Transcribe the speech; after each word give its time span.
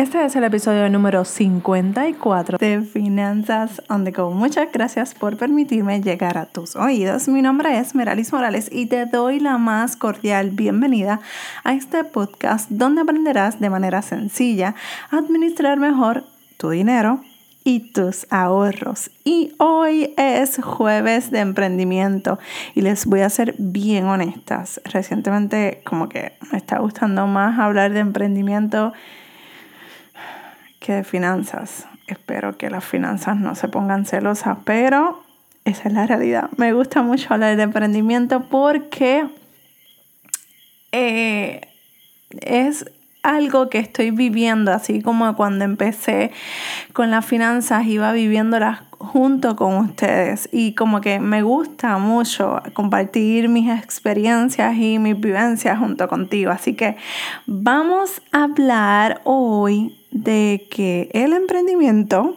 Este 0.00 0.24
es 0.24 0.34
el 0.34 0.44
episodio 0.44 0.88
número 0.88 1.26
54 1.26 2.56
de 2.56 2.80
Finanzas 2.80 3.82
on 3.90 4.04
the 4.04 4.12
Go. 4.12 4.30
Muchas 4.30 4.72
gracias 4.72 5.12
por 5.12 5.36
permitirme 5.36 6.00
llegar 6.00 6.38
a 6.38 6.46
tus 6.46 6.74
oídos. 6.74 7.28
Mi 7.28 7.42
nombre 7.42 7.78
es 7.78 7.94
Meralis 7.94 8.32
Morales 8.32 8.70
y 8.72 8.86
te 8.86 9.04
doy 9.04 9.40
la 9.40 9.58
más 9.58 9.96
cordial 9.96 10.52
bienvenida 10.52 11.20
a 11.64 11.74
este 11.74 12.02
podcast 12.04 12.70
donde 12.70 13.02
aprenderás 13.02 13.60
de 13.60 13.68
manera 13.68 14.00
sencilla 14.00 14.74
a 15.10 15.18
administrar 15.18 15.78
mejor 15.78 16.24
tu 16.56 16.70
dinero 16.70 17.20
y 17.62 17.92
tus 17.92 18.26
ahorros. 18.30 19.10
Y 19.22 19.52
hoy 19.58 20.14
es 20.16 20.62
jueves 20.64 21.30
de 21.30 21.40
emprendimiento 21.40 22.38
y 22.74 22.80
les 22.80 23.04
voy 23.04 23.20
a 23.20 23.28
ser 23.28 23.54
bien 23.58 24.06
honestas. 24.06 24.80
Recientemente 24.86 25.82
como 25.84 26.08
que 26.08 26.32
me 26.50 26.56
está 26.56 26.78
gustando 26.78 27.26
más 27.26 27.58
hablar 27.58 27.92
de 27.92 28.00
emprendimiento 28.00 28.94
que 30.80 30.94
de 30.94 31.04
finanzas. 31.04 31.86
Espero 32.08 32.58
que 32.58 32.70
las 32.70 32.84
finanzas 32.84 33.36
no 33.36 33.54
se 33.54 33.68
pongan 33.68 34.04
celosas, 34.04 34.58
pero 34.64 35.22
esa 35.64 35.88
es 35.88 35.94
la 35.94 36.06
realidad. 36.06 36.50
Me 36.56 36.72
gusta 36.72 37.02
mucho 37.02 37.32
hablar 37.32 37.56
de 37.56 37.62
emprendimiento 37.62 38.48
porque 38.48 39.28
eh, 40.90 41.60
es 42.40 42.90
algo 43.22 43.68
que 43.68 43.78
estoy 43.78 44.10
viviendo, 44.10 44.72
así 44.72 45.02
como 45.02 45.36
cuando 45.36 45.64
empecé 45.64 46.32
con 46.92 47.10
las 47.10 47.24
finanzas, 47.24 47.86
iba 47.86 48.12
viviéndolas 48.12 48.80
junto 48.98 49.56
con 49.56 49.76
ustedes 49.76 50.48
y 50.52 50.74
como 50.74 51.00
que 51.00 51.20
me 51.20 51.42
gusta 51.42 51.98
mucho 51.98 52.62
compartir 52.74 53.48
mis 53.48 53.70
experiencias 53.70 54.76
y 54.76 54.98
mis 54.98 55.18
vivencias 55.18 55.78
junto 55.78 56.08
contigo. 56.08 56.50
Así 56.50 56.74
que 56.74 56.96
vamos 57.46 58.22
a 58.32 58.44
hablar 58.44 59.20
hoy 59.24 59.99
de 60.10 60.66
que 60.70 61.10
el 61.12 61.32
emprendimiento 61.32 62.36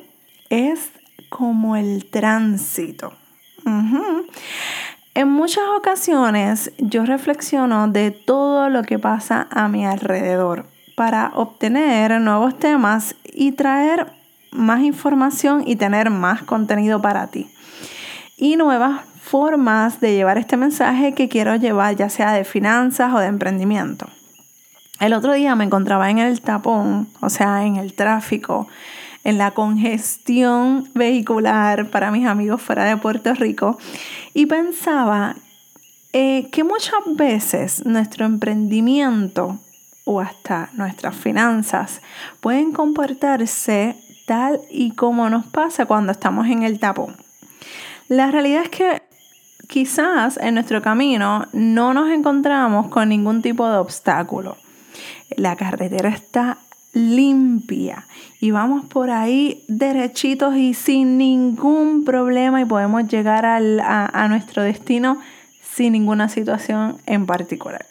es 0.50 0.92
como 1.30 1.76
el 1.76 2.06
tránsito. 2.06 3.14
En 5.16 5.30
muchas 5.30 5.64
ocasiones 5.78 6.72
yo 6.78 7.06
reflexiono 7.06 7.88
de 7.88 8.12
todo 8.12 8.70
lo 8.70 8.84
que 8.84 9.00
pasa 9.00 9.48
a 9.52 9.68
mi 9.68 9.86
alrededor 9.86 10.66
para 10.96 11.32
obtener 11.36 12.20
nuevos 12.20 12.58
temas 12.58 13.16
y 13.24 13.54
traer 13.54 14.08
más 14.52 14.82
información 14.82 15.64
y 15.66 15.76
tener 15.76 16.10
más 16.10 16.44
contenido 16.44 17.02
para 17.02 17.28
ti. 17.28 17.50
Y 18.38 18.56
nuevas 18.56 19.02
formas 19.22 20.00
de 20.00 20.14
llevar 20.14 20.38
este 20.38 20.58
mensaje 20.58 21.14
que 21.14 21.30
quiero 21.30 21.56
llevar, 21.56 21.96
ya 21.96 22.10
sea 22.10 22.34
de 22.34 22.44
finanzas 22.44 23.14
o 23.14 23.20
de 23.20 23.28
emprendimiento. 23.28 24.08
El 25.04 25.12
otro 25.12 25.34
día 25.34 25.54
me 25.58 25.66
encontraba 25.66 26.10
en 26.10 26.20
el 26.20 26.40
tapón, 26.40 27.10
o 27.20 27.30
sea, 27.30 27.66
en 27.66 27.76
el 27.76 27.94
tráfico, 27.94 28.70
en 29.26 29.38
la 29.38 29.52
congestión 29.52 30.90
vehicular 30.94 31.90
para 31.90 32.10
mis 32.10 32.26
amigos 32.26 32.62
fuera 32.62 32.86
de 32.86 32.96
Puerto 32.96 33.34
Rico 33.34 33.78
y 34.34 34.46
pensaba 34.46 35.36
eh, 36.14 36.48
que 36.54 36.64
muchas 36.64 37.02
veces 37.18 37.86
nuestro 37.86 38.26
emprendimiento 38.26 39.60
o 40.06 40.22
hasta 40.22 40.70
nuestras 40.72 41.18
finanzas 41.18 42.02
pueden 42.40 42.72
comportarse 42.72 43.98
tal 44.26 44.62
y 44.72 44.92
como 44.92 45.30
nos 45.30 45.46
pasa 45.48 45.86
cuando 45.86 46.14
estamos 46.14 46.48
en 46.48 46.64
el 46.64 46.80
tapón. 46.80 47.18
La 48.08 48.32
realidad 48.32 48.62
es 48.64 48.70
que 48.70 49.02
quizás 49.68 50.38
en 50.38 50.54
nuestro 50.54 50.82
camino 50.82 51.46
no 51.52 51.94
nos 51.94 52.10
encontramos 52.10 52.88
con 52.88 53.10
ningún 53.10 53.42
tipo 53.42 53.68
de 53.68 53.76
obstáculo. 53.76 54.63
La 55.38 55.56
carretera 55.56 56.10
está 56.10 56.60
limpia 56.94 58.06
y 58.40 58.52
vamos 58.52 58.86
por 58.86 59.10
ahí 59.10 59.64
derechitos 59.68 60.56
y 60.56 60.74
sin 60.74 61.18
ningún 61.18 62.06
problema 62.06 62.62
y 62.62 62.66
podemos 62.66 63.08
llegar 63.08 63.46
a, 63.46 63.58
a 64.06 64.28
nuestro 64.28 64.62
destino 64.62 65.20
sin 65.76 65.94
ninguna 65.94 66.30
situación 66.30 66.98
en 67.06 67.26
particular. 67.26 67.86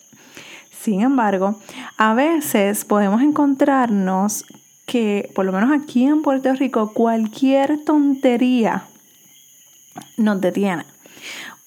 Sin 0.70 1.00
embargo, 1.00 1.58
a 1.97 2.14
veces 2.14 2.84
podemos 2.84 3.22
encontrarnos 3.22 4.44
que, 4.86 5.30
por 5.34 5.44
lo 5.44 5.53
menos 5.53 5.70
aquí 5.72 6.04
en 6.04 6.22
Puerto 6.22 6.53
Rico, 6.54 6.92
cualquier 6.92 7.84
tontería 7.84 8.84
nos 10.16 10.41
detiene. 10.41 10.84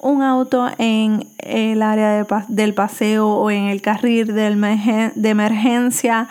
Un 0.06 0.22
auto 0.22 0.68
en 0.78 1.28
el 1.40 1.82
área 1.82 2.24
del 2.48 2.76
paseo 2.76 3.28
o 3.28 3.50
en 3.50 3.64
el 3.64 3.82
carril 3.82 4.28
de 4.36 5.30
emergencia, 5.30 6.30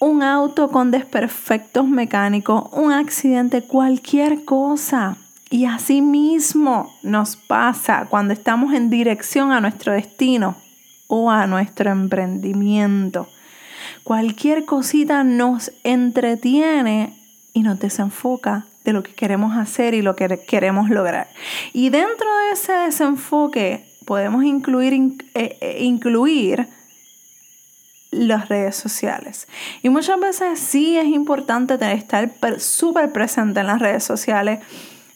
un 0.00 0.24
auto 0.24 0.68
con 0.72 0.90
desperfectos 0.90 1.86
mecánicos, 1.86 2.64
un 2.72 2.90
accidente, 2.90 3.62
cualquier 3.62 4.44
cosa. 4.44 5.16
Y 5.48 5.66
así 5.66 6.02
mismo 6.02 6.92
nos 7.04 7.36
pasa 7.36 8.06
cuando 8.10 8.34
estamos 8.34 8.74
en 8.74 8.90
dirección 8.90 9.52
a 9.52 9.60
nuestro 9.60 9.92
destino 9.92 10.56
o 11.06 11.30
a 11.30 11.46
nuestro 11.46 11.90
emprendimiento. 11.90 13.28
Cualquier 14.02 14.64
cosita 14.64 15.22
nos 15.22 15.70
entretiene 15.84 17.16
y 17.52 17.62
nos 17.62 17.78
desenfoca 17.78 18.66
lo 18.92 19.02
que 19.02 19.14
queremos 19.14 19.56
hacer 19.56 19.94
y 19.94 20.02
lo 20.02 20.16
que 20.16 20.40
queremos 20.46 20.90
lograr. 20.90 21.28
Y 21.72 21.90
dentro 21.90 22.26
de 22.38 22.52
ese 22.52 22.72
desenfoque 22.72 23.84
podemos 24.04 24.44
incluir, 24.44 24.94
eh, 25.34 25.58
eh, 25.60 25.78
incluir 25.80 26.66
las 28.10 28.48
redes 28.48 28.76
sociales. 28.76 29.48
Y 29.82 29.90
muchas 29.90 30.18
veces 30.18 30.58
sí 30.58 30.96
es 30.96 31.06
importante 31.06 31.74
estar 31.92 32.30
súper 32.58 33.12
presente 33.12 33.60
en 33.60 33.66
las 33.66 33.80
redes 33.80 34.04
sociales 34.04 34.60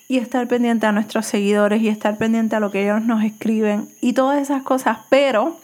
y 0.08 0.18
estar 0.18 0.46
pendiente 0.46 0.86
a 0.86 0.92
nuestros 0.92 1.24
seguidores 1.24 1.80
y 1.80 1.88
estar 1.88 2.18
pendiente 2.18 2.56
a 2.56 2.60
lo 2.60 2.70
que 2.70 2.82
ellos 2.82 3.02
nos 3.02 3.24
escriben 3.24 3.88
y 4.02 4.12
todas 4.12 4.42
esas 4.42 4.62
cosas, 4.62 4.98
pero 5.08 5.56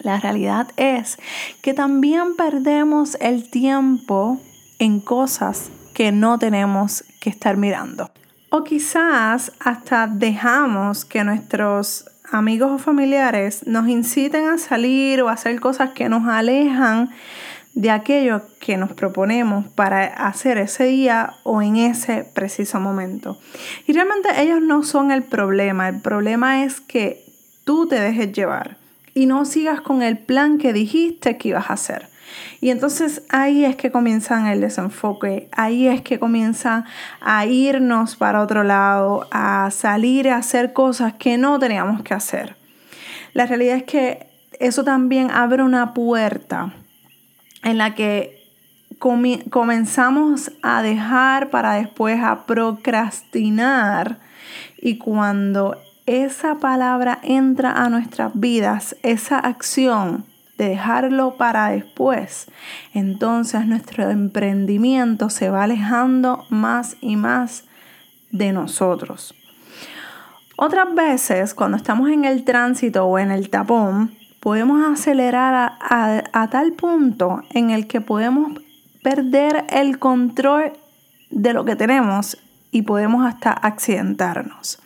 la 0.00 0.20
realidad 0.20 0.68
es 0.76 1.18
que 1.60 1.74
también 1.74 2.36
perdemos 2.36 3.16
el 3.20 3.50
tiempo 3.50 4.40
en 4.78 5.00
cosas 5.00 5.70
que 5.92 6.12
no 6.12 6.38
tenemos 6.38 7.02
que 7.20 7.30
estar 7.30 7.56
mirando. 7.56 8.10
O 8.50 8.64
quizás 8.64 9.52
hasta 9.60 10.06
dejamos 10.06 11.04
que 11.04 11.24
nuestros 11.24 12.06
amigos 12.30 12.70
o 12.70 12.78
familiares 12.78 13.66
nos 13.66 13.88
inciten 13.88 14.48
a 14.48 14.58
salir 14.58 15.22
o 15.22 15.28
a 15.28 15.32
hacer 15.32 15.60
cosas 15.60 15.90
que 15.90 16.08
nos 16.08 16.26
alejan 16.26 17.10
de 17.74 17.90
aquello 17.90 18.42
que 18.60 18.76
nos 18.76 18.92
proponemos 18.92 19.66
para 19.68 20.04
hacer 20.04 20.58
ese 20.58 20.84
día 20.84 21.34
o 21.44 21.62
en 21.62 21.76
ese 21.76 22.24
preciso 22.24 22.80
momento. 22.80 23.38
Y 23.86 23.92
realmente 23.92 24.28
ellos 24.40 24.60
no 24.60 24.82
son 24.82 25.12
el 25.12 25.22
problema, 25.22 25.88
el 25.88 26.00
problema 26.00 26.64
es 26.64 26.80
que 26.80 27.24
tú 27.64 27.86
te 27.86 28.00
dejes 28.00 28.32
llevar 28.32 28.78
y 29.14 29.26
no 29.26 29.44
sigas 29.44 29.80
con 29.80 30.02
el 30.02 30.18
plan 30.18 30.58
que 30.58 30.72
dijiste 30.72 31.36
que 31.38 31.50
ibas 31.50 31.70
a 31.70 31.74
hacer. 31.74 32.08
Y 32.60 32.70
entonces 32.70 33.22
ahí 33.28 33.64
es 33.64 33.76
que 33.76 33.90
comienzan 33.90 34.46
el 34.46 34.60
desenfoque, 34.60 35.48
ahí 35.52 35.86
es 35.86 36.02
que 36.02 36.18
comienza 36.18 36.84
a 37.20 37.46
irnos 37.46 38.16
para 38.16 38.42
otro 38.42 38.64
lado, 38.64 39.28
a 39.30 39.70
salir 39.70 40.28
a 40.28 40.36
hacer 40.36 40.72
cosas 40.72 41.14
que 41.14 41.38
no 41.38 41.58
teníamos 41.58 42.02
que 42.02 42.14
hacer. 42.14 42.56
La 43.34 43.46
realidad 43.46 43.76
es 43.76 43.84
que 43.84 44.26
eso 44.58 44.84
también 44.84 45.30
abre 45.30 45.62
una 45.62 45.94
puerta 45.94 46.72
en 47.62 47.78
la 47.78 47.94
que 47.94 48.38
comenzamos 48.98 50.50
a 50.62 50.82
dejar 50.82 51.50
para 51.50 51.74
después 51.74 52.20
a 52.20 52.46
procrastinar 52.46 54.18
y 54.76 54.98
cuando 54.98 55.76
esa 56.06 56.56
palabra 56.56 57.18
entra 57.22 57.72
a 57.72 57.88
nuestras 57.90 58.32
vidas, 58.34 58.96
esa 59.02 59.38
acción 59.38 60.24
de 60.58 60.70
dejarlo 60.70 61.36
para 61.36 61.70
después, 61.70 62.50
entonces 62.92 63.64
nuestro 63.66 64.10
emprendimiento 64.10 65.30
se 65.30 65.48
va 65.50 65.62
alejando 65.62 66.44
más 66.50 66.96
y 67.00 67.16
más 67.16 67.64
de 68.30 68.52
nosotros. 68.52 69.34
Otras 70.56 70.92
veces, 70.92 71.54
cuando 71.54 71.76
estamos 71.76 72.10
en 72.10 72.24
el 72.24 72.44
tránsito 72.44 73.06
o 73.06 73.18
en 73.20 73.30
el 73.30 73.48
tapón, 73.48 74.16
podemos 74.40 74.84
acelerar 74.84 75.54
a, 75.80 76.24
a 76.32 76.50
tal 76.50 76.72
punto 76.72 77.42
en 77.50 77.70
el 77.70 77.86
que 77.86 78.00
podemos 78.00 78.60
perder 79.04 79.64
el 79.70 80.00
control 80.00 80.72
de 81.30 81.52
lo 81.52 81.64
que 81.64 81.76
tenemos 81.76 82.36
y 82.70 82.82
podemos 82.82 83.26
hasta 83.26 83.52
accidentarnos. 83.52 84.80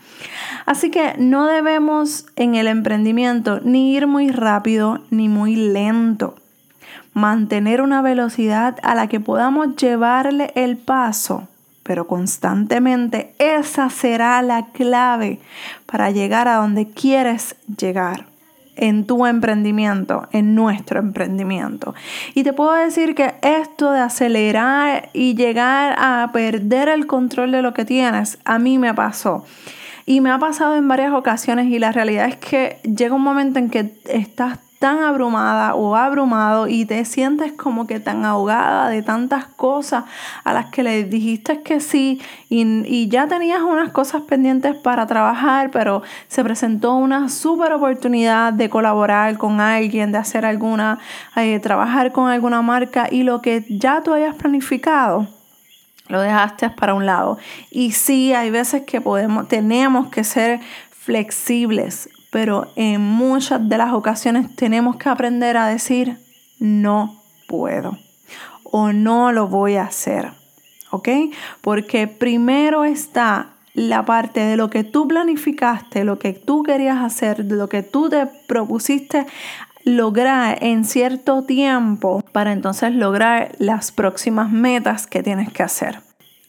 Así 0.66 0.90
que 0.90 1.14
no 1.18 1.46
debemos 1.46 2.26
en 2.36 2.54
el 2.54 2.68
emprendimiento 2.68 3.60
ni 3.60 3.94
ir 3.94 4.06
muy 4.06 4.30
rápido 4.30 5.00
ni 5.10 5.28
muy 5.28 5.56
lento. 5.56 6.36
Mantener 7.14 7.82
una 7.82 8.02
velocidad 8.02 8.78
a 8.82 8.94
la 8.94 9.06
que 9.06 9.20
podamos 9.20 9.76
llevarle 9.76 10.52
el 10.54 10.76
paso, 10.76 11.48
pero 11.82 12.06
constantemente 12.06 13.34
esa 13.38 13.90
será 13.90 14.40
la 14.42 14.66
clave 14.66 15.40
para 15.86 16.10
llegar 16.10 16.48
a 16.48 16.56
donde 16.56 16.88
quieres 16.88 17.56
llegar. 17.76 18.31
En 18.76 19.06
tu 19.06 19.26
emprendimiento, 19.26 20.28
en 20.32 20.54
nuestro 20.54 20.98
emprendimiento. 20.98 21.94
Y 22.34 22.42
te 22.42 22.52
puedo 22.52 22.72
decir 22.72 23.14
que 23.14 23.34
esto 23.42 23.92
de 23.92 24.00
acelerar 24.00 25.10
y 25.12 25.34
llegar 25.34 25.94
a 25.98 26.30
perder 26.32 26.88
el 26.88 27.06
control 27.06 27.52
de 27.52 27.62
lo 27.62 27.74
que 27.74 27.84
tienes, 27.84 28.38
a 28.44 28.58
mí 28.58 28.78
me 28.78 28.94
pasó. 28.94 29.44
Y 30.06 30.20
me 30.20 30.30
ha 30.30 30.38
pasado 30.38 30.74
en 30.76 30.88
varias 30.88 31.12
ocasiones 31.12 31.66
y 31.66 31.78
la 31.78 31.92
realidad 31.92 32.28
es 32.28 32.36
que 32.36 32.78
llega 32.82 33.14
un 33.14 33.22
momento 33.22 33.58
en 33.58 33.70
que 33.70 33.94
estás 34.06 34.58
tan 34.82 35.04
abrumada 35.04 35.76
o 35.76 35.94
abrumado 35.94 36.66
y 36.66 36.86
te 36.86 37.04
sientes 37.04 37.52
como 37.52 37.86
que 37.86 38.00
tan 38.00 38.24
ahogada 38.24 38.88
de 38.88 39.00
tantas 39.00 39.44
cosas 39.44 40.06
a 40.42 40.52
las 40.52 40.66
que 40.72 40.82
le 40.82 41.04
dijiste 41.04 41.62
que 41.62 41.78
sí 41.78 42.20
y, 42.48 43.08
ya 43.08 43.28
tenías 43.28 43.62
unas 43.62 43.92
cosas 43.92 44.22
pendientes 44.22 44.74
para 44.74 45.06
trabajar, 45.06 45.70
pero 45.70 46.02
se 46.26 46.42
presentó 46.42 46.96
una 46.96 47.28
súper 47.28 47.72
oportunidad 47.72 48.52
de 48.52 48.68
colaborar 48.68 49.38
con 49.38 49.60
alguien, 49.60 50.10
de 50.10 50.18
hacer 50.18 50.44
alguna, 50.44 50.98
eh, 51.36 51.60
trabajar 51.60 52.10
con 52.10 52.28
alguna 52.28 52.60
marca 52.60 53.06
y 53.08 53.22
lo 53.22 53.40
que 53.40 53.64
ya 53.68 54.02
tú 54.02 54.12
hayas 54.12 54.34
planificado 54.34 55.28
lo 56.08 56.20
dejaste 56.20 56.70
para 56.70 56.94
un 56.94 57.06
lado. 57.06 57.38
Y 57.70 57.92
sí, 57.92 58.34
hay 58.34 58.50
veces 58.50 58.82
que 58.82 59.00
podemos, 59.00 59.46
tenemos 59.46 60.08
que 60.08 60.24
ser 60.24 60.58
flexibles, 60.90 62.08
pero 62.32 62.72
en 62.76 63.02
muchas 63.02 63.68
de 63.68 63.76
las 63.76 63.92
ocasiones 63.92 64.56
tenemos 64.56 64.96
que 64.96 65.10
aprender 65.10 65.58
a 65.58 65.66
decir 65.66 66.16
no 66.58 67.22
puedo 67.46 67.98
o 68.64 68.90
no 68.90 69.32
lo 69.32 69.48
voy 69.48 69.76
a 69.76 69.84
hacer. 69.84 70.32
¿Ok? 70.90 71.08
Porque 71.60 72.08
primero 72.08 72.84
está 72.84 73.50
la 73.74 74.04
parte 74.06 74.40
de 74.40 74.56
lo 74.56 74.70
que 74.70 74.82
tú 74.82 75.06
planificaste, 75.06 76.04
lo 76.04 76.18
que 76.18 76.32
tú 76.32 76.62
querías 76.62 77.02
hacer, 77.02 77.44
lo 77.44 77.68
que 77.68 77.82
tú 77.82 78.08
te 78.08 78.26
propusiste 78.46 79.26
lograr 79.84 80.58
en 80.62 80.84
cierto 80.84 81.44
tiempo 81.44 82.22
para 82.32 82.52
entonces 82.52 82.94
lograr 82.94 83.54
las 83.58 83.92
próximas 83.92 84.50
metas 84.50 85.06
que 85.06 85.22
tienes 85.22 85.52
que 85.52 85.62
hacer. 85.62 86.00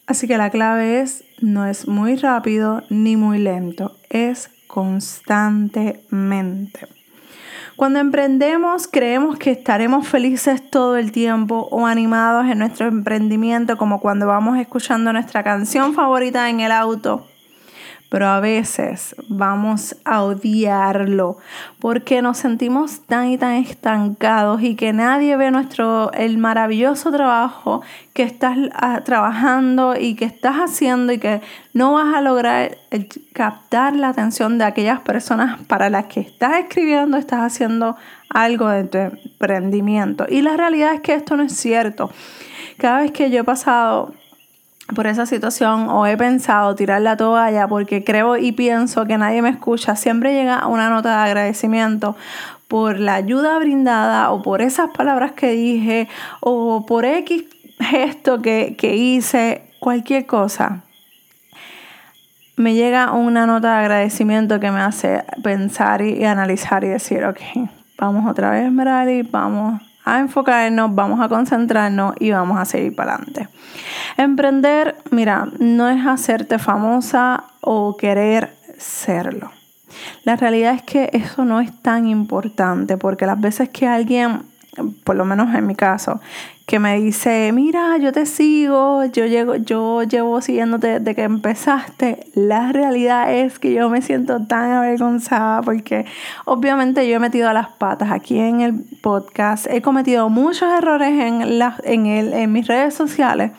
Así 0.07 0.27
que 0.27 0.37
la 0.37 0.49
clave 0.49 1.01
es, 1.01 1.25
no 1.41 1.65
es 1.65 1.87
muy 1.87 2.15
rápido 2.15 2.83
ni 2.89 3.17
muy 3.17 3.39
lento, 3.39 3.97
es 4.09 4.49
constantemente. 4.73 6.87
Cuando 7.75 7.99
emprendemos 7.99 8.87
creemos 8.87 9.37
que 9.37 9.51
estaremos 9.51 10.07
felices 10.07 10.67
todo 10.71 10.97
el 10.97 11.11
tiempo 11.11 11.67
o 11.69 11.85
animados 11.85 12.47
en 12.47 12.57
nuestro 12.57 12.87
emprendimiento 12.87 13.77
como 13.77 13.99
cuando 13.99 14.25
vamos 14.25 14.57
escuchando 14.57 15.13
nuestra 15.13 15.43
canción 15.43 15.93
favorita 15.93 16.49
en 16.49 16.59
el 16.59 16.71
auto 16.71 17.27
pero 18.13 18.27
a 18.27 18.39
veces 18.39 19.15
vamos 19.27 19.95
a 20.05 20.21
odiarlo 20.21 21.37
porque 21.79 22.21
nos 22.21 22.37
sentimos 22.37 22.99
tan 23.07 23.31
y 23.31 23.39
tan 23.39 23.53
estancados 23.55 24.61
y 24.61 24.75
que 24.75 24.93
nadie 24.93 25.35
ve 25.35 25.49
nuestro 25.49 26.11
el 26.13 26.37
maravilloso 26.37 27.11
trabajo 27.11 27.81
que 28.13 28.21
estás 28.21 28.55
ah, 28.75 29.01
trabajando 29.03 29.95
y 29.99 30.13
que 30.13 30.25
estás 30.25 30.57
haciendo 30.57 31.11
y 31.11 31.17
que 31.17 31.41
no 31.73 31.93
vas 31.93 32.13
a 32.13 32.21
lograr 32.21 32.77
captar 33.33 33.95
la 33.95 34.09
atención 34.09 34.59
de 34.59 34.65
aquellas 34.65 34.99
personas 34.99 35.59
para 35.65 35.89
las 35.89 36.05
que 36.05 36.19
estás 36.19 36.59
escribiendo, 36.59 37.17
estás 37.17 37.39
haciendo 37.39 37.95
algo 38.29 38.69
de 38.69 38.83
tu 38.83 38.99
emprendimiento. 38.99 40.27
Y 40.29 40.43
la 40.43 40.55
realidad 40.55 40.93
es 40.93 41.01
que 41.01 41.15
esto 41.15 41.35
no 41.35 41.41
es 41.41 41.53
cierto. 41.53 42.11
Cada 42.77 42.99
vez 42.99 43.11
que 43.11 43.31
yo 43.31 43.39
he 43.39 43.43
pasado 43.43 44.13
por 44.95 45.07
esa 45.07 45.25
situación 45.25 45.87
o 45.89 46.05
he 46.05 46.17
pensado 46.17 46.75
tirar 46.75 47.01
la 47.01 47.15
toalla 47.15 47.67
porque 47.67 48.03
creo 48.03 48.37
y 48.37 48.51
pienso 48.51 49.05
que 49.05 49.17
nadie 49.17 49.41
me 49.41 49.49
escucha, 49.49 49.95
siempre 49.95 50.33
llega 50.33 50.67
una 50.67 50.89
nota 50.89 51.17
de 51.17 51.23
agradecimiento 51.29 52.15
por 52.67 52.99
la 52.99 53.15
ayuda 53.15 53.57
brindada 53.59 54.31
o 54.31 54.41
por 54.41 54.61
esas 54.61 54.89
palabras 54.89 55.33
que 55.33 55.51
dije 55.51 56.09
o 56.41 56.85
por 56.85 57.05
X 57.05 57.45
gesto 57.79 58.41
que, 58.41 58.75
que 58.77 58.95
hice, 58.95 59.69
cualquier 59.79 60.25
cosa. 60.25 60.83
Me 62.55 62.73
llega 62.75 63.11
una 63.11 63.45
nota 63.45 63.73
de 63.73 63.79
agradecimiento 63.79 64.59
que 64.59 64.71
me 64.71 64.79
hace 64.79 65.23
pensar 65.43 66.01
y, 66.01 66.23
analizar 66.23 66.83
y 66.83 66.89
decir, 66.89 67.25
ok, 67.25 67.39
vamos 67.97 68.29
otra 68.29 68.51
vez, 68.51 68.71
Merali, 68.71 69.23
vamos 69.23 69.81
a 70.05 70.19
enfocarnos, 70.19 70.93
vamos 70.93 71.19
a 71.19 71.29
concentrarnos 71.29 72.13
y 72.19 72.31
vamos 72.31 72.59
a 72.59 72.65
seguir 72.65 72.95
para 72.95 73.15
adelante. 73.15 73.49
Emprender, 74.17 74.95
mira, 75.11 75.47
no 75.59 75.89
es 75.89 76.05
hacerte 76.05 76.59
famosa 76.59 77.45
o 77.61 77.97
querer 77.97 78.53
serlo. 78.77 79.51
La 80.23 80.35
realidad 80.35 80.73
es 80.75 80.83
que 80.83 81.09
eso 81.13 81.45
no 81.45 81.59
es 81.59 81.71
tan 81.81 82.07
importante 82.07 82.97
porque 82.97 83.25
las 83.25 83.39
veces 83.39 83.69
que 83.69 83.87
alguien, 83.87 84.43
por 85.03 85.15
lo 85.15 85.25
menos 85.25 85.53
en 85.53 85.67
mi 85.67 85.75
caso, 85.75 86.19
que 86.65 86.79
me 86.79 86.99
dice, 86.99 87.51
mira, 87.53 87.97
yo 87.97 88.13
te 88.13 88.25
sigo, 88.25 89.03
yo, 89.05 89.25
llego, 89.25 89.55
yo 89.57 90.03
llevo 90.03 90.39
siguiéndote 90.41 90.99
desde 90.99 91.13
que 91.13 91.23
empezaste, 91.23 92.25
la 92.35 92.71
realidad 92.71 93.33
es 93.33 93.59
que 93.59 93.73
yo 93.73 93.89
me 93.89 94.01
siento 94.01 94.45
tan 94.45 94.71
avergonzada 94.71 95.61
porque 95.61 96.05
obviamente 96.45 97.07
yo 97.07 97.17
he 97.17 97.19
metido 97.19 97.51
las 97.51 97.67
patas 97.67 98.11
aquí 98.11 98.39
en 98.39 98.61
el 98.61 98.75
podcast, 99.01 99.67
he 99.69 99.81
cometido 99.81 100.29
muchos 100.29 100.71
errores 100.71 101.09
en, 101.09 101.59
la, 101.59 101.75
en, 101.83 102.05
el, 102.05 102.31
en 102.31 102.51
mis 102.53 102.65
redes 102.65 102.93
sociales 102.93 103.51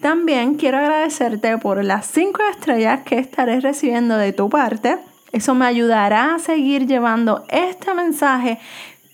También 0.00 0.54
quiero 0.54 0.78
agradecerte 0.78 1.58
por 1.58 1.82
las 1.82 2.06
5 2.06 2.40
estrellas 2.52 3.00
que 3.04 3.18
estaré 3.18 3.58
recibiendo 3.60 4.16
de 4.16 4.32
tu 4.32 4.48
parte. 4.48 4.98
Eso 5.32 5.54
me 5.54 5.66
ayudará 5.66 6.36
a 6.36 6.38
seguir 6.38 6.86
llevando 6.86 7.44
este 7.48 7.94
mensaje 7.94 8.60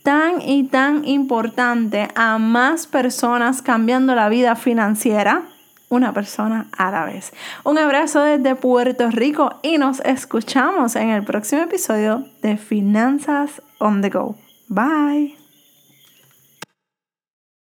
tan 0.09 0.41
y 0.41 0.65
tan 0.65 1.07
importante 1.07 2.09
a 2.15 2.38
más 2.38 2.87
personas 2.87 3.61
cambiando 3.61 4.15
la 4.15 4.31
vida 4.31 4.57
financiera 4.57 5.43
una 5.91 6.15
persona 6.15 6.69
a 6.79 6.91
la 6.91 7.05
vez. 7.05 7.35
Un 7.62 7.77
abrazo 7.77 8.23
desde 8.23 8.55
Puerto 8.55 9.11
Rico 9.11 9.59
y 9.61 9.77
nos 9.77 10.00
escuchamos 10.00 10.97
en 10.97 11.11
el 11.11 11.25
próximo 11.25 11.61
episodio 11.61 12.25
de 12.41 12.57
Finanzas 12.57 13.61
on 13.81 14.00
the 14.00 14.09
Go. 14.09 14.35
Bye. 14.69 15.38